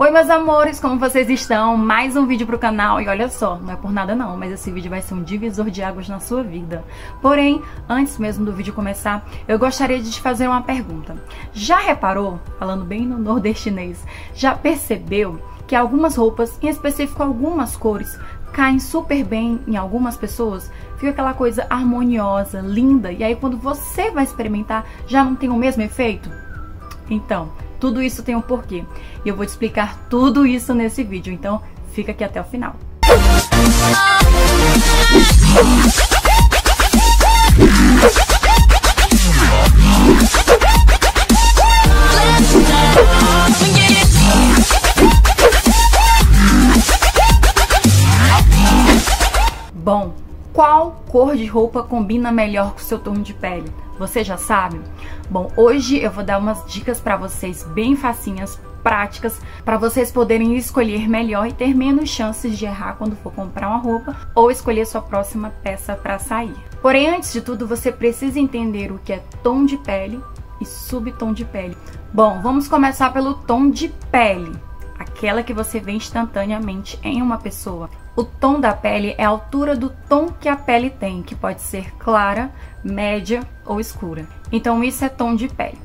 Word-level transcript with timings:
Oi 0.00 0.12
meus 0.12 0.30
amores, 0.30 0.78
como 0.78 0.96
vocês 0.96 1.28
estão? 1.28 1.76
Mais 1.76 2.14
um 2.14 2.24
vídeo 2.24 2.46
pro 2.46 2.56
canal 2.56 3.00
e 3.00 3.08
olha 3.08 3.28
só, 3.28 3.56
não 3.56 3.72
é 3.72 3.76
por 3.76 3.90
nada 3.90 4.14
não, 4.14 4.36
mas 4.36 4.52
esse 4.52 4.70
vídeo 4.70 4.88
vai 4.88 5.02
ser 5.02 5.14
um 5.14 5.24
divisor 5.24 5.68
de 5.70 5.82
águas 5.82 6.08
na 6.08 6.20
sua 6.20 6.40
vida. 6.40 6.84
Porém, 7.20 7.60
antes 7.88 8.16
mesmo 8.16 8.44
do 8.44 8.52
vídeo 8.52 8.72
começar, 8.72 9.26
eu 9.48 9.58
gostaria 9.58 9.98
de 9.98 10.08
te 10.12 10.20
fazer 10.20 10.46
uma 10.46 10.62
pergunta. 10.62 11.16
Já 11.52 11.78
reparou, 11.78 12.38
falando 12.60 12.84
bem 12.84 13.04
no 13.04 13.18
nordestinês, 13.18 14.06
já 14.32 14.54
percebeu 14.54 15.42
que 15.66 15.74
algumas 15.74 16.14
roupas, 16.14 16.56
em 16.62 16.68
específico 16.68 17.20
algumas 17.20 17.76
cores, 17.76 18.16
caem 18.52 18.78
super 18.78 19.24
bem 19.24 19.58
em 19.66 19.76
algumas 19.76 20.16
pessoas, 20.16 20.70
fica 20.94 21.10
aquela 21.10 21.34
coisa 21.34 21.66
harmoniosa, 21.68 22.60
linda, 22.60 23.10
e 23.10 23.24
aí 23.24 23.34
quando 23.34 23.58
você 23.58 24.12
vai 24.12 24.22
experimentar, 24.22 24.86
já 25.08 25.24
não 25.24 25.34
tem 25.34 25.50
o 25.50 25.56
mesmo 25.56 25.82
efeito? 25.82 26.30
Então, 27.10 27.50
tudo 27.80 28.02
isso 28.02 28.22
tem 28.22 28.34
um 28.34 28.40
porquê. 28.40 28.84
E 29.24 29.28
eu 29.28 29.36
vou 29.36 29.44
te 29.44 29.50
explicar 29.50 30.06
tudo 30.08 30.46
isso 30.46 30.74
nesse 30.74 31.02
vídeo, 31.02 31.32
então 31.32 31.62
fica 31.92 32.12
aqui 32.12 32.24
até 32.24 32.40
o 32.40 32.44
final. 32.44 32.74
Bom, 49.74 50.14
qual 50.58 51.04
cor 51.06 51.36
de 51.36 51.46
roupa 51.46 51.84
combina 51.84 52.32
melhor 52.32 52.72
com 52.72 52.78
o 52.78 52.82
seu 52.82 52.98
tom 52.98 53.14
de 53.14 53.32
pele? 53.32 53.72
Você 53.96 54.24
já 54.24 54.36
sabe? 54.36 54.80
Bom, 55.30 55.52
hoje 55.56 56.02
eu 56.02 56.10
vou 56.10 56.24
dar 56.24 56.36
umas 56.36 56.66
dicas 56.66 57.00
para 57.00 57.16
vocês 57.16 57.62
bem 57.62 57.94
facinhas, 57.94 58.58
práticas, 58.82 59.40
para 59.64 59.76
vocês 59.76 60.10
poderem 60.10 60.56
escolher 60.56 61.08
melhor 61.08 61.46
e 61.46 61.52
ter 61.52 61.76
menos 61.76 62.10
chances 62.10 62.58
de 62.58 62.64
errar 62.64 62.96
quando 62.98 63.14
for 63.14 63.32
comprar 63.32 63.68
uma 63.68 63.78
roupa 63.78 64.16
ou 64.34 64.50
escolher 64.50 64.84
sua 64.84 65.00
próxima 65.00 65.52
peça 65.62 65.94
para 65.94 66.18
sair. 66.18 66.56
Porém, 66.82 67.08
antes 67.08 67.32
de 67.32 67.40
tudo, 67.40 67.64
você 67.64 67.92
precisa 67.92 68.40
entender 68.40 68.90
o 68.90 68.98
que 68.98 69.12
é 69.12 69.22
tom 69.44 69.64
de 69.64 69.76
pele 69.76 70.20
e 70.60 70.64
subtom 70.64 71.32
de 71.32 71.44
pele. 71.44 71.78
Bom, 72.12 72.40
vamos 72.42 72.66
começar 72.66 73.12
pelo 73.12 73.34
tom 73.34 73.70
de 73.70 73.90
pele, 74.10 74.50
aquela 74.98 75.44
que 75.44 75.54
você 75.54 75.78
vê 75.78 75.92
instantaneamente 75.92 76.98
em 77.04 77.22
uma 77.22 77.38
pessoa. 77.38 77.88
O 78.18 78.24
tom 78.24 78.58
da 78.58 78.72
pele 78.72 79.14
é 79.16 79.24
a 79.24 79.28
altura 79.28 79.76
do 79.76 79.90
tom 80.08 80.26
que 80.40 80.48
a 80.48 80.56
pele 80.56 80.90
tem, 80.90 81.22
que 81.22 81.36
pode 81.36 81.62
ser 81.62 81.94
clara, 81.98 82.50
média 82.82 83.46
ou 83.64 83.78
escura. 83.78 84.26
Então 84.50 84.82
isso 84.82 85.04
é 85.04 85.08
tom 85.08 85.36
de 85.36 85.46
pele. 85.46 85.78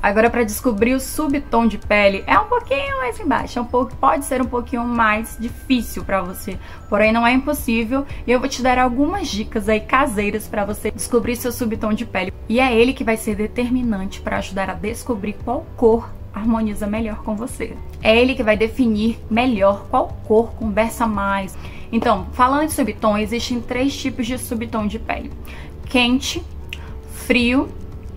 Agora 0.00 0.30
para 0.30 0.44
descobrir 0.44 0.94
o 0.94 1.00
subtom 1.00 1.66
de 1.66 1.78
pele 1.78 2.22
é 2.28 2.38
um 2.38 2.44
pouquinho 2.44 2.98
mais 2.98 3.18
embaixo, 3.18 3.58
é 3.58 3.62
um 3.62 3.64
pouco, 3.64 3.96
pode 3.96 4.24
ser 4.24 4.40
um 4.40 4.44
pouquinho 4.44 4.84
mais 4.84 5.36
difícil 5.40 6.04
para 6.04 6.22
você, 6.22 6.56
porém 6.88 7.12
não 7.12 7.26
é 7.26 7.32
impossível 7.32 8.06
e 8.24 8.30
eu 8.30 8.38
vou 8.38 8.48
te 8.48 8.62
dar 8.62 8.78
algumas 8.78 9.26
dicas 9.26 9.68
aí 9.68 9.80
caseiras 9.80 10.46
para 10.46 10.64
você 10.64 10.92
descobrir 10.92 11.34
seu 11.34 11.50
subtom 11.50 11.92
de 11.92 12.06
pele. 12.06 12.32
E 12.48 12.60
é 12.60 12.72
ele 12.72 12.92
que 12.92 13.02
vai 13.02 13.16
ser 13.16 13.34
determinante 13.34 14.20
para 14.20 14.38
ajudar 14.38 14.70
a 14.70 14.74
descobrir 14.74 15.32
qual 15.44 15.66
cor 15.76 16.08
harmoniza 16.32 16.86
melhor 16.86 17.24
com 17.24 17.34
você. 17.34 17.76
É 18.00 18.16
ele 18.16 18.36
que 18.36 18.44
vai 18.44 18.56
definir 18.56 19.18
melhor 19.28 19.86
qual 19.90 20.16
cor 20.26 20.52
conversa 20.52 21.04
mais. 21.04 21.56
Então, 21.92 22.26
falando 22.32 22.68
de 22.68 22.72
subtom, 22.72 23.18
existem 23.18 23.60
três 23.60 23.96
tipos 23.96 24.26
de 24.26 24.38
subtom 24.38 24.86
de 24.86 24.98
pele: 24.98 25.32
quente, 25.86 26.42
frio 27.12 27.68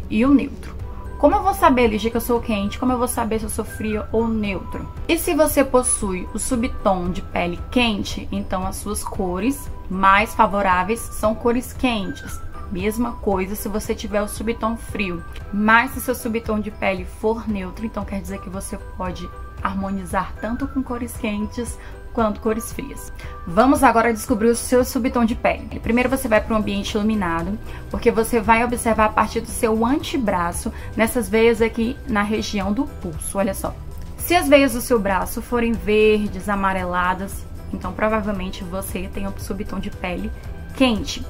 e 0.10 0.26
o 0.26 0.34
neutro. 0.34 0.74
Como 1.18 1.36
eu 1.36 1.42
vou 1.42 1.54
saber, 1.54 1.88
Ligia, 1.88 2.12
que 2.12 2.18
eu 2.18 2.22
sou 2.22 2.42
quente? 2.42 2.78
Como 2.78 2.92
eu 2.92 2.98
vou 2.98 3.08
saber 3.08 3.40
se 3.40 3.46
eu 3.46 3.50
sou 3.50 3.64
frio 3.64 4.04
ou 4.12 4.28
neutro? 4.28 4.86
E 5.08 5.18
se 5.18 5.34
você 5.34 5.64
possui 5.64 6.28
o 6.34 6.38
subtom 6.38 7.10
de 7.10 7.22
pele 7.22 7.58
quente, 7.72 8.28
então 8.30 8.68
as 8.68 8.76
suas 8.76 9.06
cores 9.06 9.72
mais 9.90 10.36
favoráveis 10.36 11.00
são 11.00 11.34
cores 11.34 11.72
quentes. 11.72 12.42
Mesma 12.70 13.14
coisa 13.14 13.56
se 13.56 13.70
você 13.70 13.96
tiver 13.96 14.22
o 14.22 14.28
subtom 14.28 14.76
frio. 14.76 15.24
Mas 15.54 15.92
se 15.92 16.02
seu 16.02 16.14
subtom 16.14 16.60
de 16.60 16.72
pele 16.72 17.06
for 17.06 17.48
neutro, 17.48 17.86
então 17.86 18.04
quer 18.04 18.20
dizer 18.20 18.42
que 18.42 18.50
você 18.50 18.78
pode 18.98 19.30
harmonizar 19.62 20.34
tanto 20.42 20.68
com 20.68 20.84
cores 20.84 21.16
quentes 21.16 21.80
quanto 22.14 22.40
cores 22.40 22.72
frias. 22.72 23.12
Vamos 23.46 23.84
agora 23.84 24.14
descobrir 24.14 24.48
o 24.48 24.56
seu 24.56 24.86
subtom 24.86 25.26
de 25.26 25.36
pele. 25.36 25.80
Primeiro 25.80 26.10
você 26.10 26.28
vai 26.28 26.40
para 26.40 26.54
um 26.54 26.58
ambiente 26.58 26.94
iluminado, 26.94 27.58
porque 27.90 28.12
você 28.12 28.40
vai 28.40 28.64
observar 28.64 29.06
a 29.06 29.10
partir 29.10 29.42
do 29.42 29.48
seu 29.48 29.86
antebraço, 29.86 30.72
nessas 30.96 31.28
veias 31.28 31.62
aqui 31.62 31.98
na 32.08 32.22
região 32.22 32.72
do 32.72 32.86
pulso, 32.86 33.38
olha 33.38 33.54
só. 33.54 33.76
Se 34.18 34.36
as 34.36 34.48
veias 34.48 34.74
do 34.74 34.82
seu 34.82 35.00
braço 35.00 35.42
forem 35.42 35.74
verdes, 35.74 36.48
amareladas, 36.48 37.46
então 37.74 37.92
provavelmente 37.92 38.64
você 38.64 39.10
tem 39.14 39.28
um 39.28 39.34
subtom 39.38 39.80
de 39.80 39.90
pele 39.90 40.32
quente. 40.76 41.26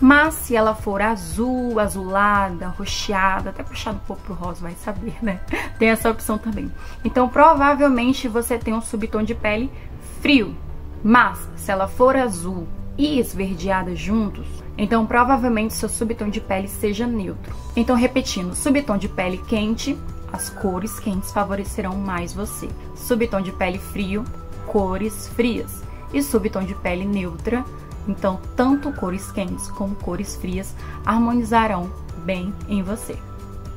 Mas 0.00 0.34
se 0.34 0.54
ela 0.54 0.74
for 0.74 1.02
azul, 1.02 1.80
azulada, 1.80 2.68
roxeada, 2.68 3.50
até 3.50 3.64
puxado 3.64 3.96
um 3.96 4.06
pouco 4.06 4.22
pro 4.22 4.34
rosa, 4.34 4.62
vai 4.62 4.74
saber, 4.74 5.16
né? 5.20 5.40
Tem 5.76 5.88
essa 5.88 6.08
opção 6.08 6.38
também. 6.38 6.72
Então, 7.04 7.28
provavelmente 7.28 8.28
você 8.28 8.56
tem 8.56 8.72
um 8.72 8.80
subtom 8.80 9.24
de 9.24 9.34
pele 9.34 9.70
frio. 10.20 10.54
Mas 11.02 11.38
se 11.56 11.70
ela 11.70 11.86
for 11.86 12.16
azul 12.16 12.66
e 12.96 13.18
esverdeada 13.18 13.94
juntos, 13.94 14.46
então 14.76 15.06
provavelmente 15.06 15.74
seu 15.74 15.88
subtom 15.88 16.28
de 16.28 16.40
pele 16.40 16.68
seja 16.68 17.06
neutro. 17.06 17.54
Então, 17.76 17.96
repetindo, 17.96 18.54
subtom 18.54 18.96
de 18.98 19.08
pele 19.08 19.38
quente, 19.48 19.96
as 20.32 20.50
cores 20.50 20.98
quentes 20.98 21.32
favorecerão 21.32 21.96
mais 21.96 22.32
você. 22.32 22.68
Subtom 22.96 23.40
de 23.40 23.52
pele 23.52 23.78
frio, 23.78 24.24
cores 24.66 25.28
frias. 25.28 25.82
E 26.12 26.22
subtom 26.22 26.64
de 26.64 26.74
pele 26.74 27.04
neutra, 27.04 27.64
então 28.08 28.40
tanto 28.56 28.90
cores 28.92 29.30
quentes 29.30 29.68
como 29.68 29.94
cores 29.94 30.36
frias 30.36 30.74
harmonizarão 31.04 31.90
bem 32.24 32.52
em 32.68 32.82
você. 32.82 33.16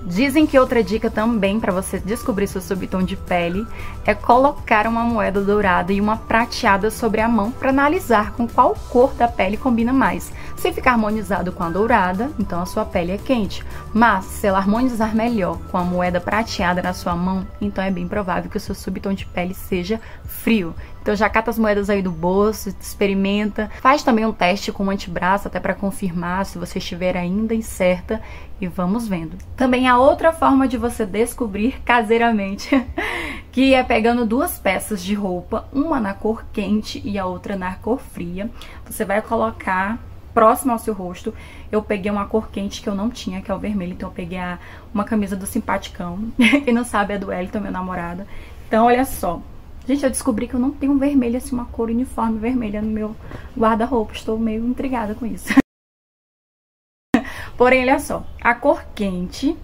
Dizem 0.04 0.48
que 0.48 0.58
outra 0.58 0.84
dica 0.84 1.12
também 1.12 1.60
para 1.60 1.72
você 1.72 2.00
descobrir 2.00 2.48
seu 2.48 2.60
subtom 2.60 3.04
de 3.04 3.16
pele 3.16 3.68
é 4.04 4.16
colocar 4.16 4.88
uma 4.88 5.04
moeda 5.04 5.42
dourada 5.42 5.94
e 5.94 6.02
uma 6.02 6.18
prateada 6.18 6.90
sobre 6.90 7.22
a 7.22 7.28
mão 7.28 7.52
para 7.52 7.70
analisar 7.70 8.32
com 8.32 8.48
qual 8.48 8.76
cor 8.90 9.14
da 9.14 9.28
pele 9.28 9.58
combina 9.58 9.94
mais. 9.94 10.34
Se 10.62 10.72
ficar 10.72 10.92
harmonizado 10.92 11.52
com 11.52 11.64
a 11.64 11.72
dourada, 11.72 12.30
então 12.38 12.62
a 12.62 12.68
sua 12.68 12.86
pele 12.86 13.12
é 13.12 13.18
quente. 13.18 13.66
Mas 13.92 14.26
se 14.26 14.46
ela 14.46 14.60
harmonizar 14.60 15.16
melhor 15.16 15.58
com 15.72 15.78
a 15.80 15.84
moeda 15.84 16.22
prateada 16.22 16.84
na 16.84 16.94
sua 16.94 17.16
mão, 17.16 17.48
então 17.60 17.84
é 17.84 17.90
bem 17.90 18.08
provável 18.08 18.48
que 18.48 18.58
o 18.58 18.60
seu 18.60 18.76
subtom 18.76 19.12
de 19.12 19.26
pele 19.26 19.56
seja 19.56 20.00
frio. 20.24 20.76
Então 21.02 21.16
já 21.16 21.28
cata 21.28 21.50
as 21.50 21.58
moedas 21.58 21.90
aí 21.90 22.04
do 22.04 22.12
bolso, 22.12 22.70
experimenta, 22.80 23.72
faz 23.82 24.04
também 24.04 24.24
um 24.24 24.32
teste 24.32 24.72
com 24.72 24.86
o 24.86 24.92
antebraço 24.92 25.48
até 25.48 25.60
para 25.60 25.74
confirmar 25.74 26.46
se 26.46 26.60
você 26.60 26.78
estiver 26.78 27.18
ainda 27.18 27.56
incerta 27.56 28.22
e 28.62 28.68
vamos 28.68 29.08
vendo. 29.08 29.40
Também 29.58 29.88
há 29.88 29.98
outra 29.98 30.32
forma 30.32 30.68
de 30.68 30.78
você 30.78 31.08
descobrir 31.08 31.82
caseiramente, 31.84 32.70
que 33.52 33.74
é 33.74 33.82
pegando 33.82 34.28
duas 34.28 34.60
peças 34.60 35.02
de 35.02 35.16
roupa, 35.16 35.68
uma 35.74 36.00
na 36.00 36.14
cor 36.14 36.46
quente 36.54 37.02
e 37.04 37.18
a 37.18 37.26
outra 37.26 37.56
na 37.56 37.74
cor 37.74 38.00
fria. 38.00 38.48
Você 38.86 39.04
vai 39.04 39.24
colocar 39.24 39.98
próximo 40.34 40.72
ao 40.72 40.80
seu 40.80 40.94
rosto. 40.94 41.34
Eu 41.72 41.82
peguei 41.82 42.12
uma 42.12 42.26
cor 42.26 42.50
quente 42.50 42.82
que 42.82 42.90
eu 42.90 42.96
não 42.96 43.10
tinha, 43.10 43.42
que 43.42 43.52
é 43.52 43.54
o 43.54 43.60
vermelho, 43.60 43.94
então 43.94 44.10
eu 44.10 44.14
peguei 44.14 44.38
a, 44.38 44.60
uma 44.94 45.04
camisa 45.04 45.36
do 45.36 45.46
Simpaticão. 45.46 46.32
Quem 46.66 46.74
não 46.74 46.84
sabe 46.84 47.14
é 47.14 47.18
do 47.18 47.32
Elton, 47.32 47.60
meu 47.60 47.72
namorado. 47.72 48.26
Então, 48.68 48.86
olha 48.86 49.06
só, 49.06 49.42
Gente, 49.88 50.04
eu 50.04 50.12
descobri 50.12 50.48
que 50.48 50.54
eu 50.54 50.60
não 50.60 50.72
tenho 50.72 50.98
vermelho, 50.98 51.38
assim, 51.38 51.56
uma 51.56 51.66
cor 51.66 51.90
uniforme 51.90 52.38
vermelha 52.38 52.82
no 52.82 52.90
meu 52.90 53.16
guarda-roupa. 53.58 54.14
Estou 54.14 54.38
meio 54.38 54.66
intrigada 54.66 55.16
com 55.16 55.26
isso. 55.26 55.54
Porém, 57.58 57.82
olha 57.82 58.00
só. 58.00 58.26
A 58.40 58.54
cor 58.54 58.86
quente, 58.94 59.58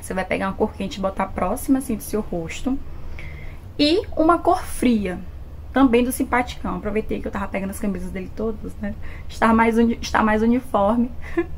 você 0.00 0.12
vai 0.12 0.24
pegar 0.24 0.48
uma 0.48 0.54
cor 0.54 0.72
quente 0.72 0.98
e 0.98 1.00
botar 1.00 1.26
próxima, 1.26 1.78
assim, 1.78 1.94
do 1.94 2.02
seu 2.02 2.20
rosto. 2.20 2.76
E 3.78 4.02
uma 4.16 4.38
cor 4.38 4.64
fria 4.64 5.20
também 5.74 6.04
do 6.04 6.12
simpaticão. 6.12 6.76
Aproveitei 6.76 7.20
que 7.20 7.26
eu 7.26 7.32
tava 7.32 7.48
pegando 7.48 7.70
as 7.70 7.80
camisas 7.80 8.10
dele 8.10 8.30
todas, 8.34 8.72
né? 8.76 8.94
Está 9.28 9.52
mais, 9.52 9.76
está 9.76 10.22
mais 10.22 10.40
uniforme. 10.40 11.10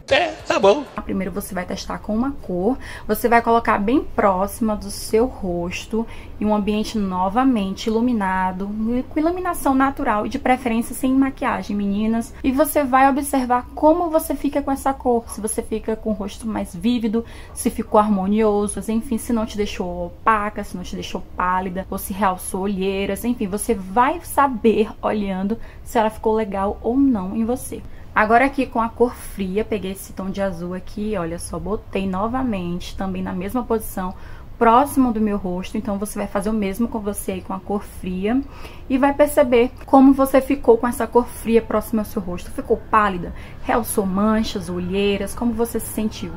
É, 0.09 0.36
tá 0.57 0.61
bom. 0.61 0.85
Primeiro 1.05 1.31
você 1.31 1.55
vai 1.55 1.65
testar 1.65 1.99
com 1.99 2.15
uma 2.15 2.33
cor. 2.33 2.79
Você 3.07 3.29
vai 3.29 3.43
colocar 3.43 3.79
bem 3.79 4.03
próxima 4.03 4.75
do 4.75 4.91
seu 4.91 5.27
rosto 5.27 6.07
em 6.41 6.47
um 6.47 6.55
ambiente 6.55 6.99
novamente 6.99 7.89
iluminado, 7.89 8.69
com 9.11 9.21
iluminação 9.21 9.75
natural 9.75 10.27
e 10.27 10.29
de 10.29 10.39
preferência 10.39 10.95
sem 10.95 11.13
maquiagem, 11.13 11.77
meninas. 11.77 12.35
E 12.43 12.51
você 12.51 12.83
vai 12.83 13.09
observar 13.09 13.67
como 13.75 14.11
você 14.11 14.35
fica 14.35 14.63
com 14.63 14.71
essa 14.71 14.95
cor. 14.95 15.25
Se 15.29 15.41
você 15.41 15.63
fica 15.63 15.95
com 15.95 16.11
o 16.11 16.15
rosto 16.15 16.47
mais 16.47 16.75
vívido, 16.75 17.25
se 17.53 17.71
ficou 17.71 18.01
harmonioso, 18.01 18.81
enfim, 18.91 19.19
se 19.19 19.33
não 19.33 19.47
te 19.47 19.57
deixou 19.57 20.07
opaca, 20.07 20.65
se 20.65 20.77
não 20.77 20.83
te 20.83 20.95
deixou 20.95 21.23
pálida, 21.37 21.87
ou 21.91 21.99
se 21.99 22.13
realçou 22.13 22.63
olheiras, 22.63 23.25
enfim, 23.25 23.47
você 23.47 23.75
vai 23.75 24.07
vai 24.07 24.21
saber 24.23 24.89
olhando 25.03 25.59
se 25.83 25.99
ela 25.99 26.11
ficou 26.11 26.33
legal 26.35 26.79
ou 26.81 26.97
não 26.97 27.37
em 27.37 27.45
você. 27.45 27.83
Agora 28.17 28.47
aqui 28.47 28.65
com 28.65 28.81
a 28.81 28.89
cor 28.89 29.15
fria, 29.15 29.63
peguei 29.63 29.93
esse 29.93 30.15
tom 30.15 30.31
de 30.31 30.41
azul 30.41 30.73
aqui, 30.73 31.15
olha 31.19 31.39
só, 31.39 31.59
botei 31.59 32.09
novamente, 32.09 32.97
também 32.97 33.23
na 33.23 33.35
mesma 33.35 33.63
posição, 33.63 34.15
próximo 34.59 35.13
do 35.13 35.21
meu 35.21 35.37
rosto, 35.37 35.77
então 35.77 35.99
você 35.99 36.19
vai 36.19 36.27
fazer 36.27 36.49
o 36.49 36.55
mesmo 36.55 36.89
com 36.89 36.99
você 36.99 37.33
aí 37.33 37.43
com 37.43 37.53
a 37.53 37.61
cor 37.61 37.83
fria 37.83 38.41
e 38.89 38.97
vai 38.97 39.13
perceber 39.13 39.71
como 39.85 40.15
você 40.15 40.41
ficou 40.41 40.79
com 40.79 40.89
essa 40.89 41.07
cor 41.07 41.27
fria 41.27 41.61
próxima 41.61 42.01
ao 42.01 42.07
seu 42.07 42.23
rosto. 42.23 42.51
Ficou 42.51 42.79
pálida? 42.91 43.35
Realçou 43.65 44.07
manchas, 44.07 44.71
olheiras? 44.71 45.35
Como 45.35 45.53
você 45.53 45.79
se 45.79 45.89
sentiu? 45.89 46.33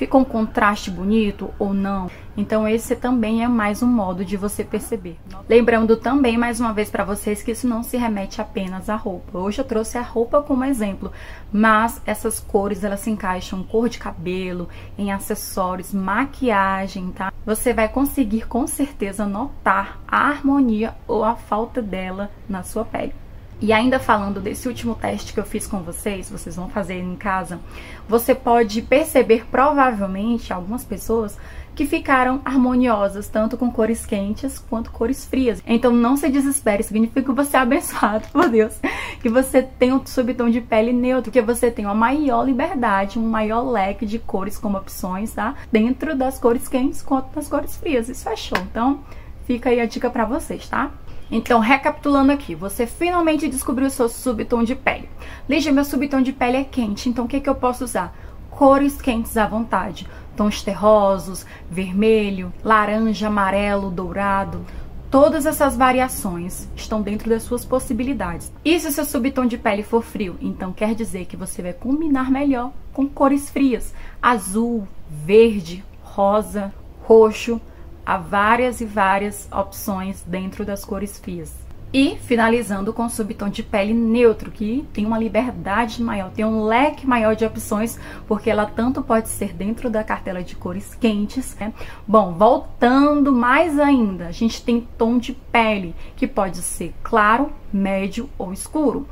Ficou 0.00 0.22
um 0.22 0.24
contraste 0.24 0.90
bonito 0.90 1.50
ou 1.58 1.74
não? 1.74 2.10
Então 2.34 2.66
esse 2.66 2.96
também 2.96 3.44
é 3.44 3.48
mais 3.48 3.82
um 3.82 3.86
modo 3.86 4.24
de 4.24 4.34
você 4.34 4.64
perceber. 4.64 5.18
Lembrando 5.46 5.94
também 5.94 6.38
mais 6.38 6.58
uma 6.58 6.72
vez 6.72 6.88
para 6.88 7.04
vocês 7.04 7.42
que 7.42 7.50
isso 7.50 7.68
não 7.68 7.82
se 7.82 7.98
remete 7.98 8.40
apenas 8.40 8.88
à 8.88 8.96
roupa. 8.96 9.36
Hoje 9.36 9.60
eu 9.60 9.64
trouxe 9.66 9.98
a 9.98 10.02
roupa 10.02 10.40
como 10.40 10.64
exemplo, 10.64 11.12
mas 11.52 12.00
essas 12.06 12.40
cores 12.40 12.82
elas 12.82 13.00
se 13.00 13.10
encaixam 13.10 13.60
em 13.60 13.62
cor 13.62 13.90
de 13.90 13.98
cabelo, 13.98 14.70
em 14.96 15.12
acessórios, 15.12 15.92
maquiagem, 15.92 17.10
tá? 17.10 17.30
Você 17.44 17.74
vai 17.74 17.86
conseguir 17.86 18.48
com 18.48 18.66
certeza 18.66 19.26
notar 19.26 20.00
a 20.08 20.30
harmonia 20.30 20.94
ou 21.06 21.22
a 21.22 21.36
falta 21.36 21.82
dela 21.82 22.30
na 22.48 22.62
sua 22.62 22.86
pele. 22.86 23.12
E 23.60 23.72
ainda 23.72 23.98
falando 23.98 24.40
desse 24.40 24.66
último 24.68 24.94
teste 24.94 25.34
que 25.34 25.40
eu 25.40 25.44
fiz 25.44 25.66
com 25.66 25.82
vocês, 25.82 26.30
vocês 26.30 26.56
vão 26.56 26.70
fazer 26.70 26.98
em 26.98 27.14
casa, 27.14 27.60
você 28.08 28.34
pode 28.34 28.80
perceber 28.80 29.44
provavelmente 29.50 30.50
algumas 30.52 30.82
pessoas 30.82 31.36
que 31.74 31.86
ficaram 31.86 32.40
harmoniosas, 32.44 33.28
tanto 33.28 33.56
com 33.56 33.70
cores 33.70 34.04
quentes 34.04 34.58
quanto 34.58 34.90
cores 34.90 35.24
frias. 35.24 35.62
Então 35.66 35.92
não 35.92 36.16
se 36.16 36.28
desespere, 36.28 36.82
significa 36.82 37.22
que 37.22 37.32
você 37.32 37.56
é 37.56 37.60
abençoado 37.60 38.26
por 38.32 38.48
Deus, 38.48 38.78
que 39.20 39.28
você 39.28 39.62
tem 39.62 39.92
um 39.92 40.04
subtom 40.04 40.50
de 40.50 40.60
pele 40.60 40.92
neutro, 40.92 41.30
que 41.30 41.40
você 41.40 41.70
tem 41.70 41.84
uma 41.84 41.94
maior 41.94 42.44
liberdade, 42.44 43.18
um 43.18 43.28
maior 43.28 43.62
leque 43.62 44.06
de 44.06 44.18
cores 44.18 44.58
como 44.58 44.78
opções, 44.78 45.32
tá? 45.32 45.54
Dentro 45.70 46.16
das 46.16 46.38
cores 46.38 46.68
quentes 46.68 47.02
quanto 47.02 47.34
das 47.34 47.48
cores 47.48 47.76
frias. 47.76 48.08
Isso 48.08 48.28
é 48.28 48.36
show. 48.36 48.58
Então, 48.70 49.00
fica 49.46 49.70
aí 49.70 49.80
a 49.80 49.86
dica 49.86 50.10
para 50.10 50.24
vocês, 50.24 50.68
tá? 50.68 50.90
Então, 51.30 51.60
recapitulando 51.60 52.32
aqui, 52.32 52.54
você 52.54 52.86
finalmente 52.86 53.48
descobriu 53.48 53.86
o 53.86 53.90
seu 53.90 54.08
subtom 54.08 54.64
de 54.64 54.74
pele. 54.74 55.08
Lígia, 55.48 55.72
meu 55.72 55.84
subtom 55.84 56.20
de 56.20 56.32
pele 56.32 56.56
é 56.56 56.64
quente, 56.64 57.08
então 57.08 57.24
o 57.24 57.28
que, 57.28 57.40
que 57.40 57.48
eu 57.48 57.54
posso 57.54 57.84
usar? 57.84 58.16
Cores 58.50 59.00
quentes 59.00 59.36
à 59.36 59.46
vontade. 59.46 60.08
Tons 60.36 60.62
terrosos, 60.62 61.46
vermelho, 61.70 62.52
laranja, 62.64 63.28
amarelo, 63.28 63.90
dourado. 63.90 64.64
Todas 65.10 65.44
essas 65.44 65.76
variações 65.76 66.68
estão 66.76 67.02
dentro 67.02 67.28
das 67.30 67.42
suas 67.42 67.64
possibilidades. 67.64 68.52
E 68.64 68.78
se 68.78 68.88
o 68.88 68.92
seu 68.92 69.04
subtom 69.04 69.46
de 69.46 69.58
pele 69.58 69.82
for 69.82 70.02
frio? 70.02 70.36
Então 70.40 70.72
quer 70.72 70.94
dizer 70.94 71.26
que 71.26 71.36
você 71.36 71.62
vai 71.62 71.72
combinar 71.72 72.30
melhor 72.30 72.72
com 72.92 73.08
cores 73.08 73.50
frias. 73.50 73.92
Azul, 74.22 74.86
verde, 75.08 75.84
rosa, 76.02 76.72
roxo, 77.02 77.60
há 78.10 78.16
várias 78.16 78.80
e 78.80 78.84
várias 78.84 79.48
opções 79.52 80.24
dentro 80.26 80.64
das 80.64 80.84
cores 80.84 81.16
frias. 81.16 81.54
E 81.92 82.16
finalizando 82.16 82.92
com 82.92 83.04
o 83.04 83.08
subtom 83.08 83.48
de 83.48 83.62
pele 83.62 83.94
neutro, 83.94 84.50
que 84.50 84.84
tem 84.92 85.06
uma 85.06 85.16
liberdade 85.16 86.02
maior, 86.02 86.28
tem 86.32 86.44
um 86.44 86.64
leque 86.64 87.06
maior 87.06 87.36
de 87.36 87.44
opções, 87.44 88.00
porque 88.26 88.50
ela 88.50 88.66
tanto 88.66 89.00
pode 89.00 89.28
ser 89.28 89.52
dentro 89.52 89.88
da 89.88 90.02
cartela 90.02 90.42
de 90.42 90.56
cores 90.56 90.92
quentes. 90.92 91.56
Né? 91.60 91.72
Bom, 92.04 92.32
voltando 92.32 93.32
mais 93.32 93.78
ainda, 93.78 94.26
a 94.26 94.32
gente 94.32 94.60
tem 94.60 94.88
tom 94.98 95.16
de 95.16 95.32
pele, 95.32 95.94
que 96.16 96.26
pode 96.26 96.58
ser 96.62 96.92
claro, 97.04 97.52
médio 97.72 98.28
ou 98.36 98.52
escuro. 98.52 99.06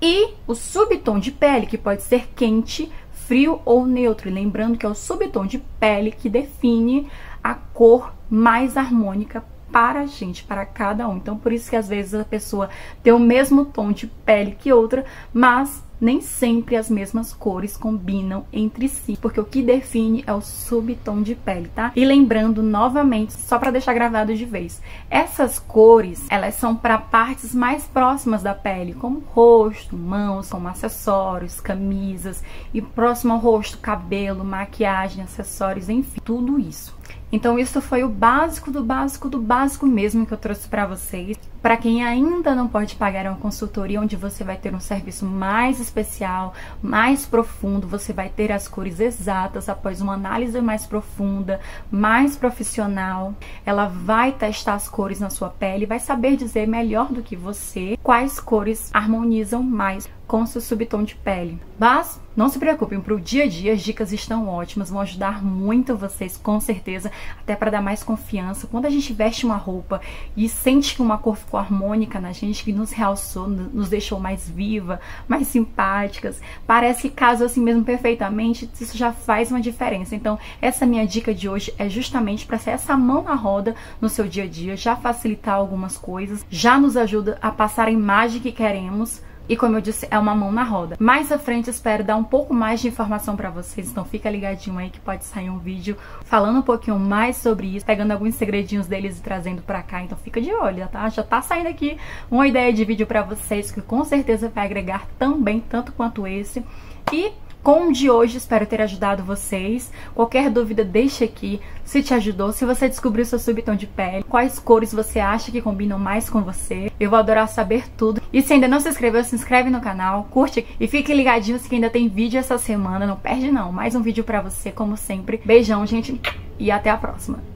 E 0.00 0.32
o 0.46 0.54
subtom 0.54 1.18
de 1.18 1.32
pele, 1.32 1.66
que 1.66 1.78
pode 1.78 2.02
ser 2.02 2.28
quente, 2.36 2.88
frio 3.10 3.60
ou 3.64 3.84
neutro. 3.84 4.28
E 4.28 4.32
lembrando 4.32 4.78
que 4.78 4.86
é 4.86 4.88
o 4.88 4.94
subtom 4.94 5.44
de 5.44 5.58
pele 5.80 6.12
que 6.12 6.28
define 6.28 7.08
a 7.44 7.52
cor 7.52 8.14
mais 8.30 8.78
harmônica 8.78 9.44
para 9.70 10.00
a 10.00 10.06
gente, 10.06 10.44
para 10.44 10.64
cada 10.64 11.06
um. 11.08 11.16
Então, 11.16 11.36
por 11.36 11.52
isso 11.52 11.68
que 11.68 11.76
às 11.76 11.88
vezes 11.88 12.14
a 12.14 12.24
pessoa 12.24 12.70
tem 13.02 13.12
o 13.12 13.18
mesmo 13.18 13.64
tom 13.64 13.92
de 13.92 14.06
pele 14.06 14.56
que 14.58 14.72
outra, 14.72 15.04
mas 15.32 15.82
nem 16.00 16.20
sempre 16.20 16.76
as 16.76 16.90
mesmas 16.90 17.32
cores 17.32 17.76
combinam 17.76 18.44
entre 18.52 18.88
si, 18.88 19.18
porque 19.20 19.40
o 19.40 19.44
que 19.44 19.62
define 19.62 20.22
é 20.26 20.32
o 20.32 20.40
subtom 20.40 21.22
de 21.22 21.34
pele, 21.34 21.70
tá? 21.74 21.92
E 21.96 22.04
lembrando 22.04 22.62
novamente, 22.62 23.32
só 23.32 23.58
para 23.58 23.70
deixar 23.70 23.94
gravado 23.94 24.34
de 24.34 24.44
vez, 24.44 24.82
essas 25.10 25.58
cores, 25.58 26.26
elas 26.30 26.54
são 26.54 26.76
para 26.76 26.98
partes 26.98 27.54
mais 27.54 27.84
próximas 27.84 28.42
da 28.42 28.54
pele, 28.54 28.94
como 28.94 29.20
rosto, 29.20 29.96
mãos, 29.96 30.50
como 30.50 30.68
acessórios, 30.68 31.60
camisas 31.60 32.44
e 32.72 32.82
próximo 32.82 33.32
ao 33.32 33.38
rosto, 33.38 33.78
cabelo, 33.78 34.44
maquiagem, 34.44 35.24
acessórios, 35.24 35.88
enfim, 35.88 36.20
tudo 36.22 36.60
isso. 36.60 36.94
Então 37.34 37.58
isso 37.58 37.80
foi 37.80 38.04
o 38.04 38.08
básico 38.08 38.70
do 38.70 38.84
básico 38.84 39.28
do 39.28 39.40
básico 39.40 39.88
mesmo 39.88 40.24
que 40.24 40.32
eu 40.32 40.38
trouxe 40.38 40.68
para 40.68 40.86
vocês. 40.86 41.36
Para 41.64 41.78
quem 41.78 42.04
ainda 42.04 42.54
não 42.54 42.68
pode 42.68 42.94
pagar 42.94 43.24
uma 43.24 43.38
consultoria 43.38 43.98
onde 43.98 44.16
você 44.16 44.44
vai 44.44 44.58
ter 44.58 44.74
um 44.74 44.80
serviço 44.80 45.24
mais 45.24 45.80
especial, 45.80 46.52
mais 46.82 47.24
profundo, 47.24 47.88
você 47.88 48.12
vai 48.12 48.28
ter 48.28 48.52
as 48.52 48.68
cores 48.68 49.00
exatas 49.00 49.66
após 49.66 50.02
uma 50.02 50.12
análise 50.12 50.60
mais 50.60 50.84
profunda, 50.86 51.58
mais 51.90 52.36
profissional. 52.36 53.32
Ela 53.64 53.86
vai 53.86 54.30
testar 54.30 54.74
as 54.74 54.90
cores 54.90 55.20
na 55.20 55.30
sua 55.30 55.48
pele, 55.48 55.86
vai 55.86 55.98
saber 55.98 56.36
dizer 56.36 56.68
melhor 56.68 57.10
do 57.10 57.22
que 57.22 57.34
você 57.34 57.98
quais 58.02 58.38
cores 58.38 58.90
harmonizam 58.92 59.62
mais 59.62 60.06
com 60.26 60.44
seu 60.46 60.60
subtom 60.60 61.02
de 61.02 61.14
pele. 61.14 61.58
Mas 61.78 62.20
não 62.36 62.48
se 62.48 62.58
preocupem, 62.58 63.00
para 63.00 63.14
o 63.14 63.20
dia 63.20 63.44
a 63.44 63.48
dia 63.48 63.72
as 63.72 63.80
dicas 63.80 64.12
estão 64.12 64.48
ótimas, 64.48 64.90
vão 64.90 65.00
ajudar 65.00 65.44
muito 65.44 65.96
vocês, 65.96 66.36
com 66.36 66.58
certeza, 66.58 67.10
até 67.40 67.54
para 67.54 67.70
dar 67.70 67.82
mais 67.82 68.02
confiança. 68.02 68.66
Quando 68.66 68.86
a 68.86 68.90
gente 68.90 69.12
veste 69.12 69.46
uma 69.46 69.56
roupa 69.56 70.00
e 70.36 70.48
sente 70.48 70.94
que 70.94 71.02
uma 71.02 71.18
cor 71.18 71.36
ficou 71.36 71.53
harmônica 71.56 72.20
na 72.20 72.32
gente, 72.32 72.64
que 72.64 72.72
nos 72.72 72.92
realçou, 72.92 73.48
nos 73.48 73.88
deixou 73.88 74.18
mais 74.18 74.48
viva, 74.48 75.00
mais 75.28 75.48
simpáticas, 75.48 76.40
parece 76.66 77.02
que 77.02 77.10
casou 77.10 77.46
assim 77.46 77.60
mesmo 77.60 77.84
perfeitamente, 77.84 78.68
isso 78.80 78.96
já 78.96 79.12
faz 79.12 79.50
uma 79.50 79.60
diferença. 79.60 80.14
Então, 80.14 80.38
essa 80.60 80.86
minha 80.86 81.06
dica 81.06 81.34
de 81.34 81.48
hoje 81.48 81.72
é 81.78 81.88
justamente 81.88 82.46
para 82.46 82.58
ser 82.58 82.70
essa 82.70 82.96
mão 82.96 83.22
na 83.22 83.34
roda 83.34 83.74
no 84.00 84.08
seu 84.08 84.26
dia 84.26 84.44
a 84.44 84.48
dia, 84.48 84.76
já 84.76 84.96
facilitar 84.96 85.54
algumas 85.54 85.96
coisas, 85.96 86.44
já 86.50 86.78
nos 86.78 86.96
ajuda 86.96 87.38
a 87.40 87.50
passar 87.50 87.88
a 87.88 87.92
imagem 87.92 88.40
que 88.40 88.52
queremos 88.52 89.22
e 89.48 89.56
como 89.56 89.76
eu 89.76 89.80
disse, 89.80 90.06
é 90.10 90.18
uma 90.18 90.34
mão 90.34 90.50
na 90.50 90.62
roda. 90.62 90.96
Mais 90.98 91.30
à 91.30 91.38
frente 91.38 91.68
espero 91.68 92.02
dar 92.02 92.16
um 92.16 92.24
pouco 92.24 92.54
mais 92.54 92.80
de 92.80 92.88
informação 92.88 93.36
para 93.36 93.50
vocês, 93.50 93.90
então 93.90 94.04
fica 94.04 94.30
ligadinho 94.30 94.78
aí 94.78 94.90
que 94.90 95.00
pode 95.00 95.24
sair 95.24 95.50
um 95.50 95.58
vídeo 95.58 95.96
falando 96.24 96.58
um 96.58 96.62
pouquinho 96.62 96.98
mais 96.98 97.36
sobre 97.36 97.76
isso, 97.76 97.84
pegando 97.84 98.12
alguns 98.12 98.34
segredinhos 98.34 98.86
deles 98.86 99.18
e 99.18 99.22
trazendo 99.22 99.62
para 99.62 99.82
cá. 99.82 100.02
Então 100.02 100.16
fica 100.18 100.40
de 100.40 100.52
olho, 100.52 100.88
tá? 100.88 101.08
Já 101.08 101.22
tá 101.22 101.42
saindo 101.42 101.68
aqui 101.68 101.98
uma 102.30 102.46
ideia 102.46 102.72
de 102.72 102.84
vídeo 102.84 103.06
para 103.06 103.22
vocês 103.22 103.70
que 103.70 103.82
com 103.82 104.04
certeza 104.04 104.48
vai 104.48 104.64
agregar 104.64 105.06
também 105.18 105.60
tanto 105.60 105.92
quanto 105.92 106.26
esse. 106.26 106.64
E 107.12 107.32
com 107.64 107.88
o 107.88 107.92
de 107.92 108.10
hoje, 108.10 108.36
espero 108.36 108.66
ter 108.66 108.82
ajudado 108.82 109.24
vocês. 109.24 109.90
Qualquer 110.14 110.50
dúvida, 110.50 110.84
deixe 110.84 111.24
aqui 111.24 111.60
se 111.82 112.02
te 112.02 112.12
ajudou, 112.12 112.52
se 112.52 112.66
você 112.66 112.88
descobriu 112.88 113.24
seu 113.24 113.38
subtom 113.38 113.74
de 113.74 113.86
pele, 113.86 114.22
quais 114.22 114.58
cores 114.58 114.92
você 114.92 115.18
acha 115.18 115.50
que 115.50 115.62
combinam 115.62 115.98
mais 115.98 116.28
com 116.28 116.42
você. 116.42 116.92
Eu 117.00 117.08
vou 117.08 117.18
adorar 117.18 117.48
saber 117.48 117.88
tudo. 117.96 118.20
E 118.30 118.42
se 118.42 118.52
ainda 118.52 118.68
não 118.68 118.80
se 118.80 118.88
inscreveu, 118.90 119.24
se 119.24 119.34
inscreve 119.34 119.70
no 119.70 119.80
canal, 119.80 120.28
curte 120.30 120.66
e 120.78 120.86
fique 120.86 121.14
ligadinhos 121.14 121.66
que 121.66 121.74
ainda 121.74 121.88
tem 121.88 122.06
vídeo 122.06 122.38
essa 122.38 122.58
semana. 122.58 123.06
Não 123.06 123.16
perde 123.16 123.50
não, 123.50 123.72
mais 123.72 123.94
um 123.94 124.02
vídeo 124.02 124.24
pra 124.24 124.42
você, 124.42 124.70
como 124.70 124.94
sempre. 124.94 125.40
Beijão, 125.42 125.86
gente, 125.86 126.20
e 126.58 126.70
até 126.70 126.90
a 126.90 126.98
próxima. 126.98 127.53